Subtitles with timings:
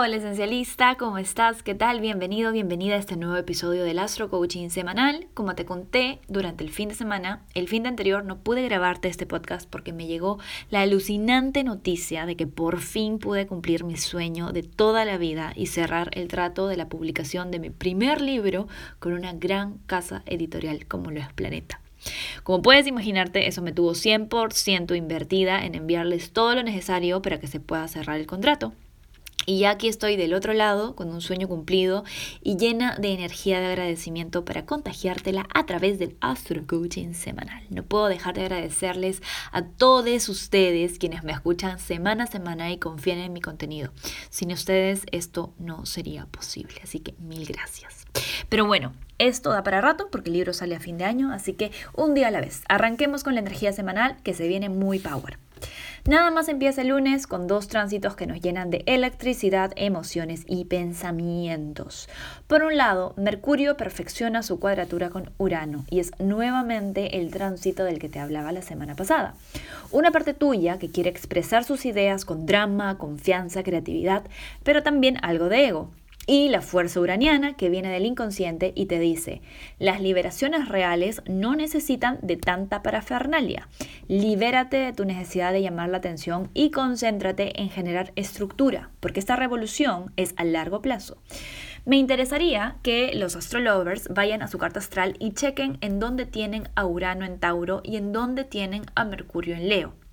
[0.00, 1.64] Hola esencialista, ¿cómo estás?
[1.64, 2.00] ¿Qué tal?
[2.00, 5.26] Bienvenido, bienvenida a este nuevo episodio del Astro Coaching semanal.
[5.34, 9.08] Como te conté durante el fin de semana, el fin de anterior no pude grabarte
[9.08, 10.38] este podcast porque me llegó
[10.70, 15.52] la alucinante noticia de que por fin pude cumplir mi sueño de toda la vida
[15.56, 18.68] y cerrar el trato de la publicación de mi primer libro
[19.00, 21.80] con una gran casa editorial como lo es Planeta.
[22.44, 27.48] Como puedes imaginarte, eso me tuvo 100% invertida en enviarles todo lo necesario para que
[27.48, 28.74] se pueda cerrar el contrato.
[29.48, 32.04] Y ya aquí estoy del otro lado, con un sueño cumplido
[32.42, 37.62] y llena de energía de agradecimiento para contagiártela a través del Astro Coaching semanal.
[37.70, 42.76] No puedo dejar de agradecerles a todos ustedes quienes me escuchan semana a semana y
[42.76, 43.90] confían en mi contenido.
[44.28, 48.04] Sin ustedes esto no sería posible, así que mil gracias.
[48.50, 51.54] Pero bueno, esto da para rato porque el libro sale a fin de año, así
[51.54, 52.64] que un día a la vez.
[52.68, 55.38] Arranquemos con la energía semanal que se viene muy power.
[56.06, 60.64] Nada más empieza el lunes con dos tránsitos que nos llenan de electricidad, emociones y
[60.64, 62.08] pensamientos.
[62.46, 67.98] Por un lado, Mercurio perfecciona su cuadratura con Urano y es nuevamente el tránsito del
[67.98, 69.34] que te hablaba la semana pasada.
[69.90, 74.24] Una parte tuya que quiere expresar sus ideas con drama, confianza, creatividad,
[74.62, 75.90] pero también algo de ego
[76.28, 79.40] y la fuerza uraniana que viene del inconsciente y te dice,
[79.78, 83.66] las liberaciones reales no necesitan de tanta parafernalia.
[84.08, 89.36] Libérate de tu necesidad de llamar la atención y concéntrate en generar estructura, porque esta
[89.36, 91.16] revolución es a largo plazo.
[91.86, 96.68] Me interesaría que los astrolovers vayan a su carta astral y chequen en dónde tienen
[96.74, 100.07] a Urano en Tauro y en dónde tienen a Mercurio en Leo.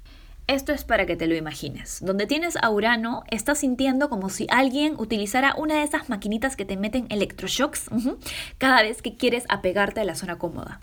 [0.48, 2.00] Esto es para que te lo imagines.
[2.02, 6.66] Donde tienes a Urano, estás sintiendo como si alguien utilizara una de esas maquinitas que
[6.66, 7.90] te meten electroshocks
[8.60, 10.82] cada vez que quieres apegarte a la zona cómoda.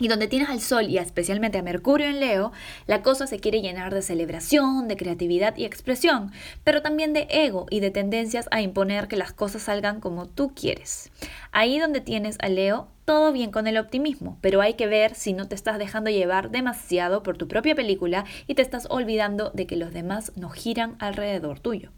[0.00, 2.52] Y donde tienes al Sol y especialmente a Mercurio en Leo,
[2.86, 6.32] la cosa se quiere llenar de celebración, de creatividad y expresión,
[6.64, 10.52] pero también de ego y de tendencias a imponer que las cosas salgan como tú
[10.54, 11.10] quieres.
[11.52, 15.34] Ahí donde tienes a Leo, todo bien con el optimismo, pero hay que ver si
[15.34, 19.66] no te estás dejando llevar demasiado por tu propia película y te estás olvidando de
[19.66, 21.90] que los demás no giran alrededor tuyo.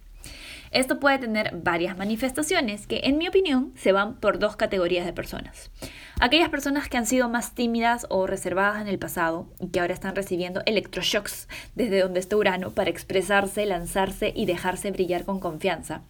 [0.72, 5.12] Esto puede tener varias manifestaciones que, en mi opinión, se van por dos categorías de
[5.12, 5.70] personas.
[6.18, 9.92] Aquellas personas que han sido más tímidas o reservadas en el pasado y que ahora
[9.92, 16.02] están recibiendo electroshocks desde donde está Urano para expresarse, lanzarse y dejarse brillar con confianza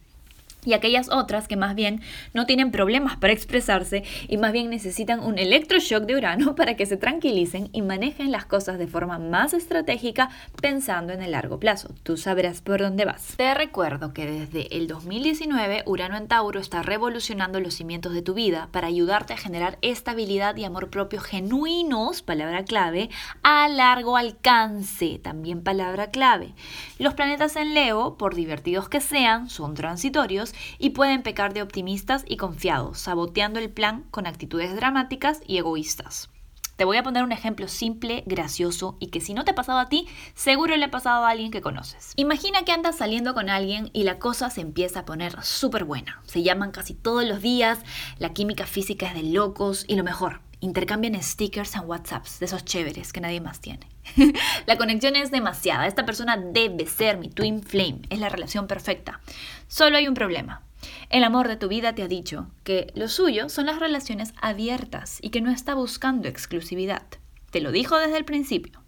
[0.65, 2.01] y aquellas otras que más bien
[2.33, 6.85] no tienen problemas para expresarse y más bien necesitan un electroshock de Urano para que
[6.85, 10.29] se tranquilicen y manejen las cosas de forma más estratégica
[10.61, 11.89] pensando en el largo plazo.
[12.03, 13.35] Tú sabrás por dónde vas.
[13.37, 18.33] Te recuerdo que desde el 2019 Urano en Tauro está revolucionando los cimientos de tu
[18.33, 23.09] vida para ayudarte a generar estabilidad y amor propio genuinos, palabra clave,
[23.41, 26.53] a largo alcance, también palabra clave.
[26.99, 32.23] Los planetas en Leo, por divertidos que sean, son transitorios y pueden pecar de optimistas
[32.27, 36.29] y confiados, saboteando el plan con actitudes dramáticas y egoístas.
[36.75, 39.77] Te voy a poner un ejemplo simple, gracioso y que si no te ha pasado
[39.77, 42.13] a ti, seguro le ha pasado a alguien que conoces.
[42.15, 46.21] Imagina que andas saliendo con alguien y la cosa se empieza a poner súper buena.
[46.25, 47.79] Se llaman casi todos los días,
[48.17, 52.63] la química física es de locos y lo mejor, intercambian stickers en WhatsApps, de esos
[52.63, 53.87] chéveres que nadie más tiene.
[54.65, 55.87] la conexión es demasiada.
[55.87, 58.01] Esta persona debe ser mi twin flame.
[58.09, 59.19] Es la relación perfecta.
[59.67, 60.63] Solo hay un problema.
[61.09, 65.19] El amor de tu vida te ha dicho que lo suyo son las relaciones abiertas
[65.21, 67.03] y que no está buscando exclusividad.
[67.51, 68.82] Te lo dijo desde el principio.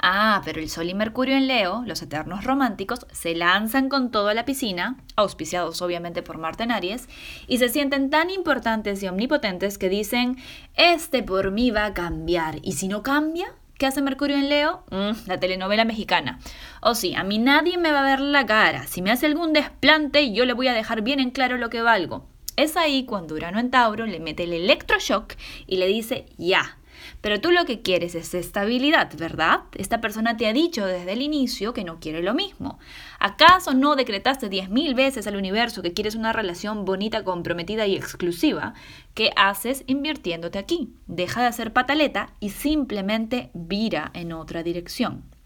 [0.00, 4.28] Ah, pero el Sol y Mercurio en Leo, los eternos románticos, se lanzan con todo
[4.28, 7.08] a la piscina, auspiciados obviamente por Marte en Aries,
[7.48, 10.36] y se sienten tan importantes y omnipotentes que dicen,
[10.74, 14.82] este por mí va a cambiar, y si no cambia, ¿Qué hace Mercurio en Leo?
[14.90, 16.40] Mm, la telenovela mexicana.
[16.82, 18.88] O oh, sí, a mí nadie me va a ver la cara.
[18.88, 21.80] Si me hace algún desplante, yo le voy a dejar bien en claro lo que
[21.80, 22.26] valgo.
[22.56, 25.34] Es ahí cuando Urano en Tauro le mete el electroshock
[25.68, 26.77] y le dice, ya,
[27.20, 29.60] pero tú lo que quieres es estabilidad, ¿verdad?
[29.74, 32.78] Esta persona te ha dicho desde el inicio que no quiere lo mismo.
[33.18, 37.96] ¿Acaso no decretaste diez mil veces al universo que quieres una relación bonita, comprometida y
[37.96, 38.74] exclusiva?
[39.14, 40.94] ¿Qué haces invirtiéndote aquí?
[41.06, 45.37] Deja de hacer pataleta y simplemente vira en otra dirección.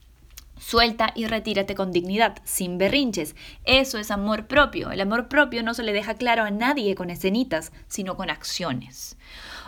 [0.58, 3.34] Suelta y retírate con dignidad, sin berrinches.
[3.64, 4.90] Eso es amor propio.
[4.90, 9.16] El amor propio no se le deja claro a nadie con escenitas, sino con acciones.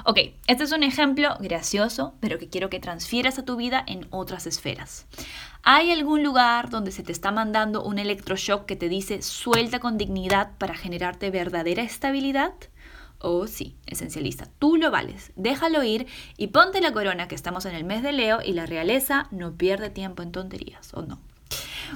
[0.04, 4.06] Ok, este es un ejemplo gracioso, pero que quiero que transfieras a tu vida en
[4.10, 5.06] otras esferas.
[5.62, 9.96] ¿Hay algún lugar donde se te está mandando un electroshock que te dice suelta con
[9.96, 12.52] dignidad para generarte verdadera estabilidad?
[13.26, 15.32] Oh, sí, esencialista, tú lo vales.
[15.34, 16.06] Déjalo ir
[16.36, 19.54] y ponte la corona que estamos en el mes de Leo y la realeza no
[19.54, 21.18] pierde tiempo en tonterías, ¿o no?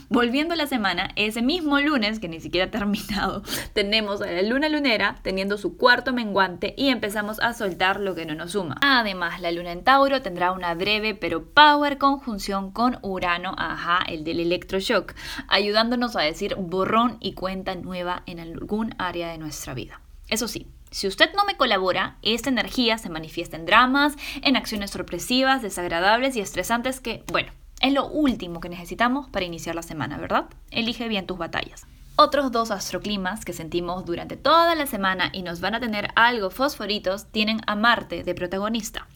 [0.08, 3.42] Volviendo a la semana, ese mismo lunes, que ni siquiera ha terminado,
[3.74, 8.24] tenemos a la luna lunera teniendo su cuarto menguante y empezamos a soltar lo que
[8.24, 8.76] no nos suma.
[8.80, 14.24] Además, la luna en Tauro tendrá una breve pero power conjunción con Urano, ajá, el
[14.24, 15.12] del electroshock,
[15.46, 20.00] ayudándonos a decir borrón y cuenta nueva en algún área de nuestra vida.
[20.28, 24.90] Eso sí, si usted no me colabora, esta energía se manifiesta en dramas, en acciones
[24.90, 30.18] sorpresivas, desagradables y estresantes que, bueno, es lo último que necesitamos para iniciar la semana,
[30.18, 30.46] ¿verdad?
[30.70, 31.86] Elige bien tus batallas.
[32.20, 36.50] Otros dos astroclimas que sentimos durante toda la semana y nos van a tener algo
[36.50, 39.06] fosforitos tienen a Marte de protagonista.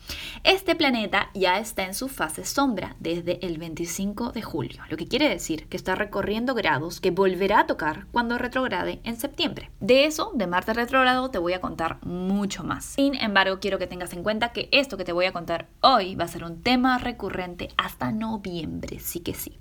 [0.44, 5.08] Este planeta ya está en su fase sombra desde el 25 de julio, lo que
[5.08, 9.72] quiere decir que está recorriendo grados que volverá a tocar cuando retrograde en septiembre.
[9.80, 12.84] De eso, de Marte retrogrado, te voy a contar mucho más.
[12.84, 16.14] Sin embargo, quiero que tengas en cuenta que esto que te voy a contar hoy
[16.14, 19.58] va a ser un tema recurrente hasta noviembre, sí que sí.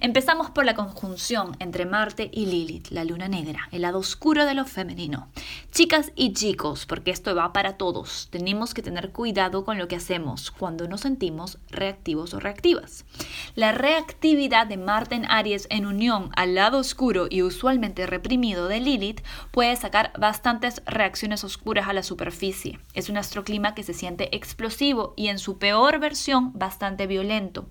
[0.00, 4.54] Empezamos por la conjunción entre Marte y Lilith, la luna negra, el lado oscuro de
[4.54, 5.28] lo femenino.
[5.72, 9.96] Chicas y chicos, porque esto va para todos, tenemos que tener cuidado con lo que
[9.96, 13.06] hacemos cuando nos sentimos reactivos o reactivas.
[13.54, 18.80] La reactividad de Marte en Aries en unión al lado oscuro y usualmente reprimido de
[18.80, 22.78] Lilith puede sacar bastantes reacciones oscuras a la superficie.
[22.94, 27.66] Es un astroclima que se siente explosivo y en su peor versión bastante violento.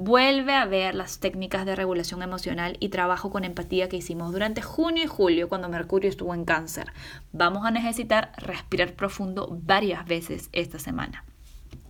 [0.00, 4.62] Vuelve a ver las técnicas de regulación emocional y trabajo con empatía que hicimos durante
[4.62, 6.92] junio y julio cuando Mercurio estuvo en cáncer.
[7.32, 11.24] Vamos a necesitar respirar profundo varias veces esta semana.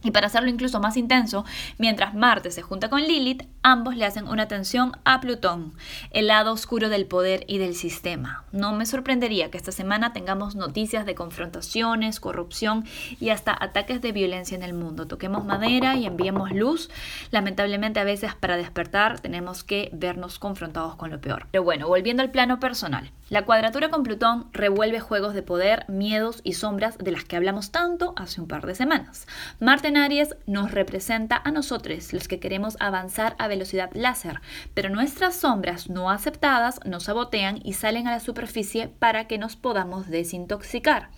[0.02, 1.44] Y para hacerlo incluso más intenso,
[1.76, 5.74] mientras Marte se junta con Lilith, ambos le hacen una atención a Plutón,
[6.10, 8.44] el lado oscuro del poder y del sistema.
[8.52, 12.84] No me sorprendería que esta semana tengamos noticias de confrontaciones, corrupción
[13.20, 15.06] y hasta ataques de violencia en el mundo.
[15.06, 16.90] Toquemos madera y enviemos luz.
[17.30, 21.48] Lamentablemente a veces para despertar tenemos que vernos confrontados con lo peor.
[21.50, 23.10] Pero bueno, volviendo al plano personal.
[23.30, 27.70] La cuadratura con Plutón revuelve juegos de poder, miedos y sombras de las que hablamos
[27.70, 29.26] tanto hace un par de semanas.
[29.60, 34.40] Marte en Aries nos representa a nosotros, los que queremos avanzar a velocidad láser,
[34.72, 39.56] pero nuestras sombras no aceptadas nos sabotean y salen a la superficie para que nos
[39.56, 41.10] podamos desintoxicar.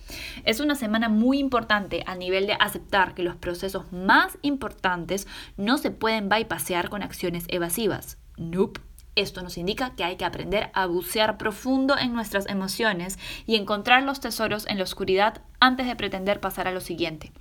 [0.43, 5.77] Es una semana muy importante a nivel de aceptar que los procesos más importantes no
[5.77, 8.17] se pueden bypassear con acciones evasivas.
[8.35, 8.90] Nope.
[9.15, 14.03] Esto nos indica que hay que aprender a bucear profundo en nuestras emociones y encontrar
[14.03, 17.31] los tesoros en la oscuridad antes de pretender pasar a lo siguiente.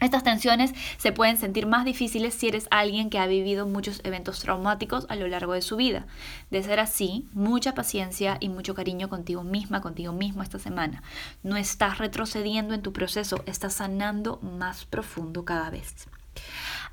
[0.00, 4.38] Estas tensiones se pueden sentir más difíciles si eres alguien que ha vivido muchos eventos
[4.38, 6.06] traumáticos a lo largo de su vida.
[6.50, 11.02] De ser así, mucha paciencia y mucho cariño contigo misma, contigo mismo esta semana.
[11.42, 16.06] No estás retrocediendo en tu proceso, estás sanando más profundo cada vez.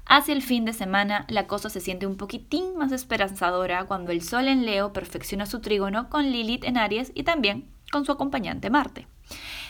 [0.08, 4.22] Hacia el fin de semana la cosa se siente un poquitín más esperanzadora cuando el
[4.22, 8.70] Sol en Leo perfecciona su trígono con Lilith en Aries y también con su acompañante
[8.70, 9.08] Marte.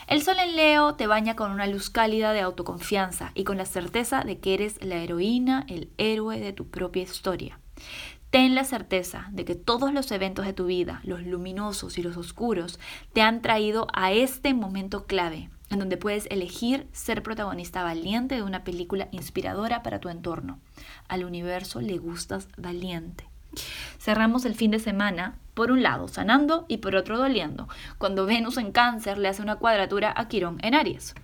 [0.08, 3.66] El Sol en Leo te baña con una luz cálida de autoconfianza y con la
[3.66, 7.60] certeza de que eres la heroína, el héroe de tu propia historia.
[8.30, 12.18] Ten la certeza de que todos los eventos de tu vida, los luminosos y los
[12.18, 12.80] oscuros,
[13.14, 18.44] te han traído a este momento clave, en donde puedes elegir ser protagonista valiente de
[18.44, 20.60] una película inspiradora para tu entorno.
[21.08, 23.26] Al universo le gustas valiente.
[24.00, 27.68] Cerramos el fin de semana, por un lado sanando y por otro doliendo,
[27.98, 31.16] cuando Venus en cáncer le hace una cuadratura a Quirón en Aries.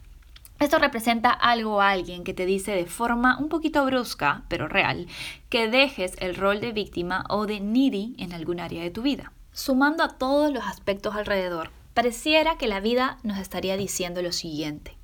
[0.59, 5.07] Esto representa algo a alguien que te dice de forma un poquito brusca, pero real,
[5.49, 9.33] que dejes el rol de víctima o de needy en algún área de tu vida.
[9.53, 14.97] Sumando a todos los aspectos alrededor, Pareciera que la vida nos estaría diciendo lo siguiente.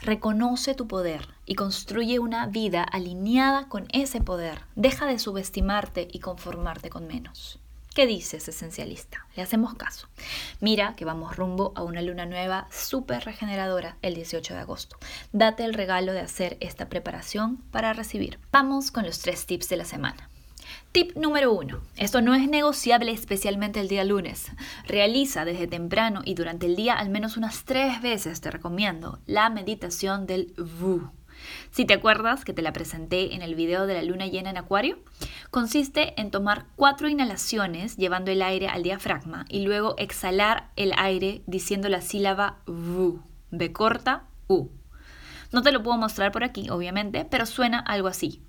[0.00, 4.60] Reconoce tu poder y construye una vida alineada con ese poder.
[4.76, 7.58] Deja de subestimarte y conformarte con menos.
[7.94, 9.26] ¿Qué dices, esencialista?
[9.34, 10.06] Le hacemos caso.
[10.60, 14.98] Mira que vamos rumbo a una luna nueva súper regeneradora el 18 de agosto.
[15.32, 18.38] Date el regalo de hacer esta preparación para recibir.
[18.52, 20.28] Vamos con los tres tips de la semana.
[20.90, 21.82] Tip número uno.
[21.96, 24.50] Esto no es negociable especialmente el día lunes.
[24.86, 29.50] Realiza desde temprano y durante el día al menos unas tres veces, te recomiendo, la
[29.50, 31.10] meditación del VU.
[31.70, 34.56] Si te acuerdas que te la presenté en el video de la luna llena en
[34.56, 34.98] Acuario,
[35.50, 41.42] consiste en tomar cuatro inhalaciones llevando el aire al diafragma y luego exhalar el aire
[41.46, 44.70] diciendo la sílaba VU, B corta, U.
[45.52, 48.42] No te lo puedo mostrar por aquí, obviamente, pero suena algo así.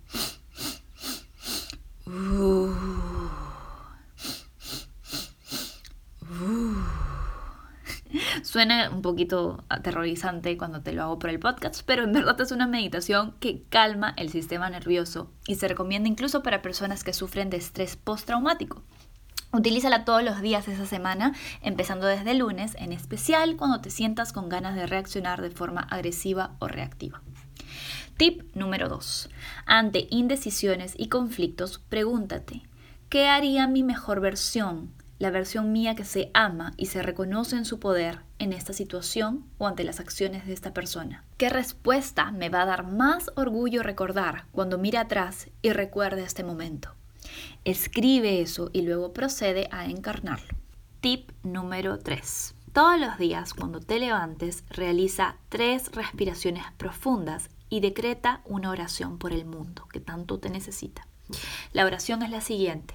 [8.42, 12.52] Suena un poquito aterrorizante cuando te lo hago por el podcast, pero en verdad es
[12.52, 17.52] una meditación que calma el sistema nervioso y se recomienda incluso para personas que sufren
[17.52, 18.82] de estrés postraumático.
[19.52, 24.50] Utilízala todos los días esa semana, empezando desde lunes, en especial cuando te sientas con
[24.50, 27.22] ganas de reaccionar de forma agresiva o reactiva.
[28.20, 29.30] Tip número 2.
[29.66, 32.64] Ante indecisiones y conflictos, pregúntate,
[33.08, 34.92] ¿qué haría mi mejor versión?
[35.20, 39.46] La versión mía que se ama y se reconoce en su poder en esta situación
[39.58, 41.24] o ante las acciones de esta persona.
[41.38, 46.44] ¿Qué respuesta me va a dar más orgullo recordar cuando mire atrás y recuerde este
[46.44, 46.94] momento?
[47.64, 50.58] Escribe eso y luego procede a encarnarlo.
[51.00, 52.54] Tip número 3.
[52.80, 59.34] Todos los días cuando te levantes realiza tres respiraciones profundas y decreta una oración por
[59.34, 61.06] el mundo que tanto te necesita.
[61.74, 62.94] La oración es la siguiente.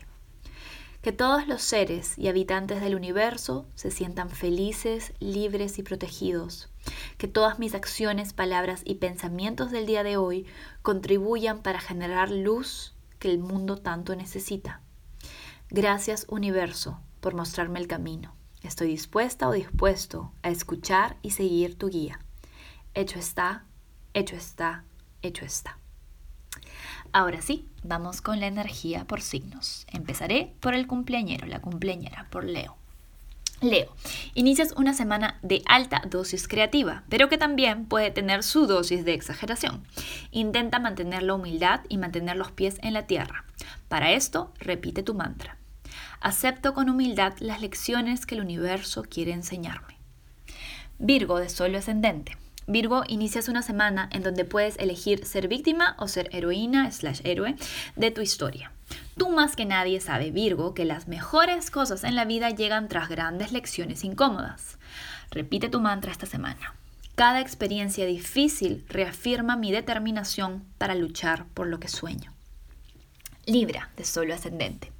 [1.03, 6.71] Que todos los seres y habitantes del universo se sientan felices, libres y protegidos.
[7.19, 10.47] Que todas mis acciones, palabras y pensamientos del día de hoy
[10.81, 14.81] contribuyan para generar luz, que el mundo tanto necesita.
[15.69, 18.35] Gracias universo por mostrarme el camino.
[18.65, 22.19] Estoy dispuesta o dispuesto a escuchar y seguir tu guía.
[22.95, 23.67] Hecho está,
[24.15, 24.85] hecho está,
[25.21, 25.79] hecho está.
[27.13, 29.87] Ahora sí, vamos con la energía por signos.
[29.93, 32.75] Empezaré por el cumpleañero, la cumpleañera, por Leo.
[33.61, 33.95] Leo,
[34.33, 39.13] inicias una semana de alta dosis creativa, pero que también puede tener su dosis de
[39.13, 39.85] exageración.
[40.31, 43.45] Intenta mantener la humildad y mantener los pies en la tierra.
[43.89, 45.59] Para esto, repite tu mantra.
[46.25, 49.99] Acepto con humildad las lecciones que el universo quiere enseñarme.
[50.99, 52.39] Virgo de Sol ascendente.
[52.67, 57.57] Virgo, inicias una semana en donde puedes elegir ser víctima o ser heroína slash héroe
[57.97, 58.73] de tu historia.
[59.19, 63.11] Tú más que nadie sabe, Virgo, que las mejores cosas en la vida llegan tras
[63.11, 64.79] grandes lecciones incómodas.
[65.31, 66.75] Repite tu mantra esta semana.
[67.17, 72.34] Cada experiencia difícil reafirma mi determinación para luchar por lo que sueño.
[73.47, 74.91] Libra, de solo ascendente.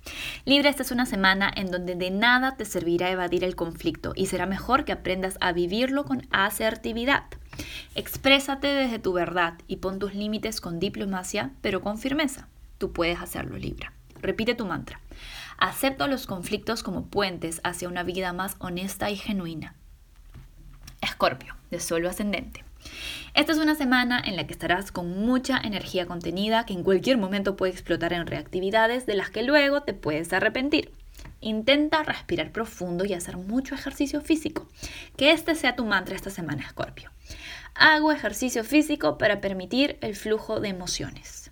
[0.45, 4.27] Libra, esta es una semana en donde de nada te servirá evadir el conflicto y
[4.27, 7.25] será mejor que aprendas a vivirlo con asertividad.
[7.95, 12.49] Exprésate desde tu verdad y pon tus límites con diplomacia, pero con firmeza.
[12.79, 13.93] Tú puedes hacerlo, Libra.
[14.21, 15.01] Repite tu mantra.
[15.57, 19.75] Acepto los conflictos como puentes hacia una vida más honesta y genuina.
[21.01, 22.65] Escorpio, de solo ascendente.
[23.35, 27.19] Esta es una semana en la que estarás con mucha energía contenida que en cualquier
[27.19, 30.93] momento puede explotar en reactividades de las que luego te puedes arrepentir.
[31.41, 34.69] Intenta respirar profundo y hacer mucho ejercicio físico.
[35.17, 37.11] Que este sea tu mantra esta semana, Escorpio.
[37.75, 41.51] Hago ejercicio físico para permitir el flujo de emociones.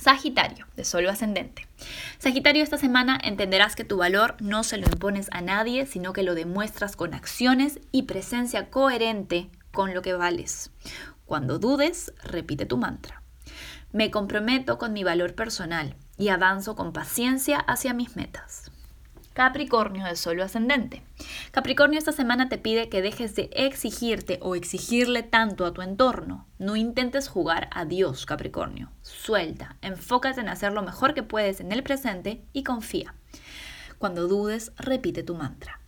[0.00, 1.66] Sagitario, de solo ascendente.
[2.18, 6.22] Sagitario, esta semana entenderás que tu valor no se lo impones a nadie, sino que
[6.22, 10.70] lo demuestras con acciones y presencia coherente con lo que vales.
[11.26, 13.22] Cuando dudes, repite tu mantra.
[13.92, 18.70] Me comprometo con mi valor personal y avanzo con paciencia hacia mis metas.
[19.32, 21.02] Capricornio de solo ascendente.
[21.50, 26.46] Capricornio esta semana te pide que dejes de exigirte o exigirle tanto a tu entorno.
[26.58, 28.90] No intentes jugar a Dios, Capricornio.
[29.02, 33.14] Suelta, enfócate en hacer lo mejor que puedes en el presente y confía.
[33.98, 35.79] Cuando dudes, repite tu mantra.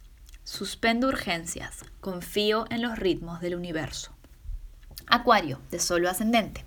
[0.44, 4.11] Suspendo urgencias, confío en los ritmos del universo.
[5.06, 6.64] Acuario, de solo ascendente.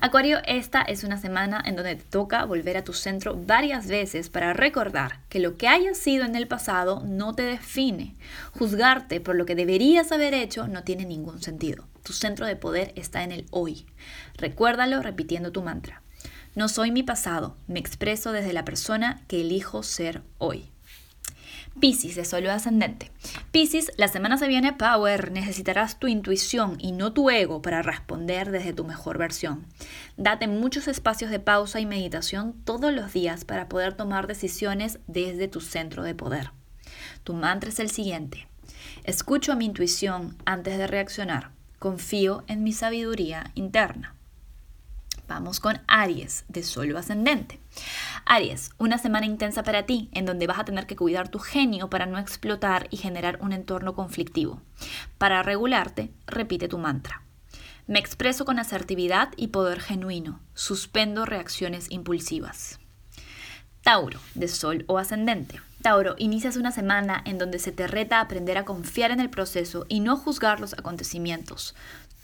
[0.00, 4.30] Acuario, esta es una semana en donde te toca volver a tu centro varias veces
[4.30, 8.16] para recordar que lo que hayas sido en el pasado no te define.
[8.58, 11.86] Juzgarte por lo que deberías haber hecho no tiene ningún sentido.
[12.02, 13.86] Tu centro de poder está en el hoy.
[14.38, 16.02] Recuérdalo repitiendo tu mantra.
[16.56, 20.73] No soy mi pasado, me expreso desde la persona que elijo ser hoy.
[21.80, 23.10] Piscis de solo ascendente.
[23.50, 28.50] Piscis, la semana se viene power, necesitarás tu intuición y no tu ego para responder
[28.50, 29.66] desde tu mejor versión.
[30.16, 35.48] Date muchos espacios de pausa y meditación todos los días para poder tomar decisiones desde
[35.48, 36.52] tu centro de poder.
[37.24, 38.46] Tu mantra es el siguiente.
[39.02, 41.50] Escucho a mi intuición antes de reaccionar.
[41.78, 44.14] Confío en mi sabiduría interna.
[45.26, 47.58] Vamos con Aries, de solo ascendente.
[48.26, 51.88] Aries, una semana intensa para ti, en donde vas a tener que cuidar tu genio
[51.88, 54.60] para no explotar y generar un entorno conflictivo.
[55.16, 57.22] Para regularte, repite tu mantra.
[57.86, 60.40] Me expreso con asertividad y poder genuino.
[60.54, 62.78] Suspendo reacciones impulsivas.
[63.82, 65.60] Tauro, de Sol o Ascendente.
[65.82, 69.84] Tauro, inicias una semana en donde se te reta aprender a confiar en el proceso
[69.88, 71.74] y no juzgar los acontecimientos.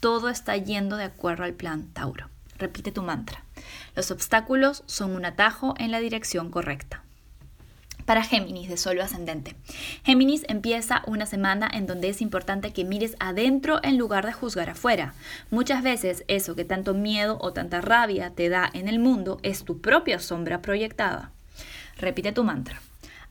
[0.00, 2.30] Todo está yendo de acuerdo al plan, Tauro.
[2.60, 3.42] Repite tu mantra.
[3.96, 7.02] Los obstáculos son un atajo en la dirección correcta.
[8.04, 9.56] Para Géminis de Solo Ascendente.
[10.04, 14.68] Géminis empieza una semana en donde es importante que mires adentro en lugar de juzgar
[14.68, 15.14] afuera.
[15.50, 19.64] Muchas veces eso que tanto miedo o tanta rabia te da en el mundo es
[19.64, 21.30] tu propia sombra proyectada.
[21.96, 22.82] Repite tu mantra.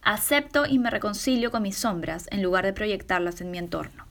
[0.02, 4.09] Acepto y me reconcilio con mis sombras en lugar de proyectarlas en mi entorno.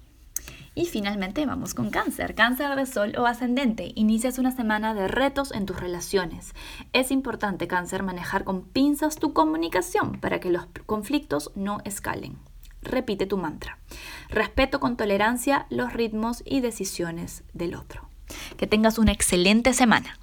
[0.78, 2.36] Y finalmente vamos con cáncer.
[2.36, 3.90] Cáncer de sol o ascendente.
[3.96, 6.54] Inicias una semana de retos en tus relaciones.
[6.92, 12.38] Es importante, cáncer, manejar con pinzas tu comunicación para que los conflictos no escalen.
[12.80, 13.80] Repite tu mantra.
[14.28, 18.08] Respeto con tolerancia los ritmos y decisiones del otro.
[18.56, 20.16] Que tengas una excelente semana.